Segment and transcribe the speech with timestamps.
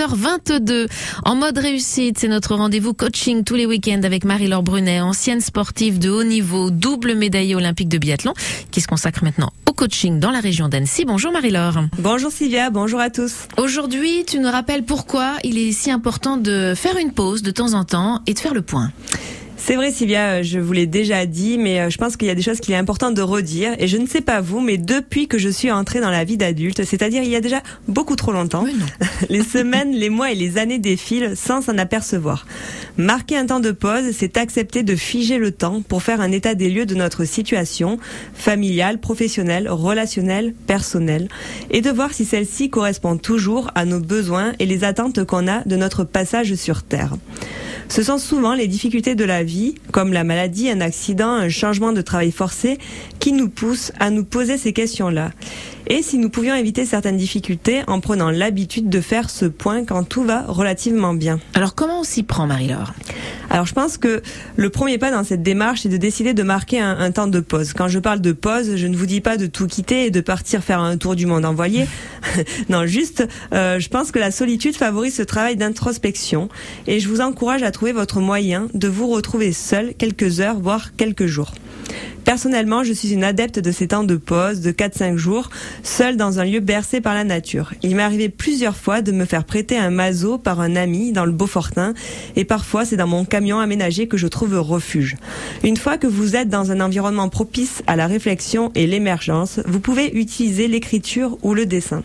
[0.00, 0.88] 7h22.
[1.26, 5.98] En mode réussite, c'est notre rendez-vous coaching tous les week-ends avec Marie-Laure Brunet, ancienne sportive
[5.98, 8.32] de haut niveau, double médaillée olympique de biathlon,
[8.70, 11.04] qui se consacre maintenant au coaching dans la région d'Annecy.
[11.04, 11.84] Bonjour Marie-Laure.
[11.98, 13.46] Bonjour Sylvia, bonjour à tous.
[13.58, 17.74] Aujourd'hui, tu nous rappelles pourquoi il est si important de faire une pause de temps
[17.74, 18.90] en temps et de faire le point.
[19.62, 22.30] C'est vrai Sylvia, euh, je vous l'ai déjà dit, mais euh, je pense qu'il y
[22.30, 23.74] a des choses qu'il est important de redire.
[23.78, 26.38] Et je ne sais pas vous, mais depuis que je suis entrée dans la vie
[26.38, 28.64] d'adulte, c'est-à-dire il y a déjà beaucoup trop longtemps,
[29.28, 32.46] les semaines, les mois et les années défilent sans s'en apercevoir.
[32.96, 36.54] Marquer un temps de pause, c'est accepter de figer le temps pour faire un état
[36.54, 37.98] des lieux de notre situation
[38.32, 41.28] familiale, professionnelle, relationnelle, personnelle,
[41.70, 45.62] et de voir si celle-ci correspond toujours à nos besoins et les attentes qu'on a
[45.64, 47.14] de notre passage sur Terre.
[47.90, 51.92] Ce sont souvent les difficultés de la vie, comme la maladie, un accident, un changement
[51.92, 52.78] de travail forcé,
[53.18, 55.32] qui nous poussent à nous poser ces questions-là.
[55.86, 60.04] Et si nous pouvions éviter certaines difficultés en prenant l'habitude de faire ce point quand
[60.04, 61.40] tout va relativement bien.
[61.54, 62.92] Alors comment on s'y prend, Marie-Laure?
[63.50, 64.22] Alors je pense que
[64.56, 67.72] le premier pas dans cette démarche, c'est de décider de marquer un, temps de pause.
[67.72, 70.20] Quand je parle de pause, je ne vous dis pas de tout quitter et de
[70.20, 71.86] partir faire un tour du monde en voilier.
[72.68, 76.48] non, juste, euh, je pense que la solitude favorise ce travail d'introspection
[76.86, 80.94] et je vous encourage à trouver votre moyen de vous retrouver seul quelques heures, voire
[80.96, 81.52] quelques jours.
[82.24, 85.50] Personnellement, je suis une adepte de ces temps de pause de 4-5 jours,
[85.82, 87.72] seule dans un lieu bercé par la nature.
[87.82, 91.24] Il m'est arrivé plusieurs fois de me faire prêter un mazo par un ami dans
[91.24, 91.94] le Beaufortin,
[92.36, 95.16] et parfois c'est dans mon camion aménagé que je trouve refuge.
[95.64, 99.80] Une fois que vous êtes dans un environnement propice à la réflexion et l'émergence, vous
[99.80, 102.02] pouvez utiliser l'écriture ou le dessin.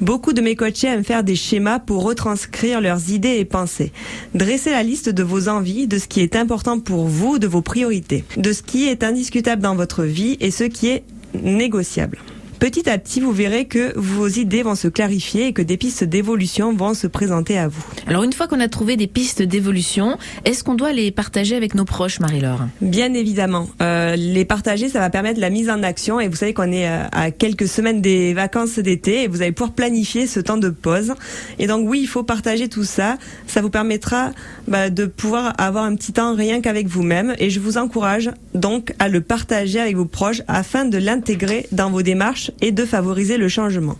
[0.00, 3.92] Beaucoup de mes coachés aiment faire des schémas pour retranscrire leurs idées et pensées.
[4.34, 7.62] Dressez la liste de vos envies, de ce qui est important pour vous, de vos
[7.62, 11.04] priorités, de ce qui est indiscutable dans votre vie et ce qui est
[11.42, 12.18] négociable.
[12.58, 16.04] Petit à petit, vous verrez que vos idées vont se clarifier et que des pistes
[16.04, 17.84] d'évolution vont se présenter à vous.
[18.06, 21.74] Alors une fois qu'on a trouvé des pistes d'évolution, est-ce qu'on doit les partager avec
[21.74, 22.60] nos proches, Marie-Laure?
[22.80, 23.68] Bien évidemment.
[23.82, 26.88] Euh, les partager, ça va permettre la mise en action et vous savez qu'on est
[26.88, 30.70] euh, à quelques semaines des vacances d'été et vous allez pouvoir planifier ce temps de
[30.70, 31.12] pause.
[31.58, 33.18] Et donc oui, il faut partager tout ça.
[33.46, 34.30] Ça vous permettra
[34.68, 38.94] bah, de pouvoir avoir un petit temps rien qu'avec vous-même et je vous encourage donc
[38.98, 43.36] à le partager avec vos proches afin de l'intégrer dans vos démarches et de favoriser
[43.36, 43.96] le changement.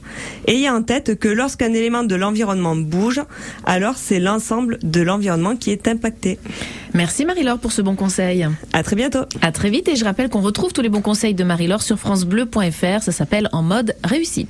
[0.47, 3.21] Ayez en tête que lorsqu'un élément de l'environnement bouge,
[3.65, 6.38] alors c'est l'ensemble de l'environnement qui est impacté.
[6.94, 8.47] Merci Marie-Laure pour ce bon conseil.
[8.72, 9.25] À très bientôt.
[9.43, 11.99] À très vite et je rappelle qu'on retrouve tous les bons conseils de Marie-Laure sur
[11.99, 13.03] francebleu.fr.
[13.03, 14.49] Ça s'appelle En mode réussite.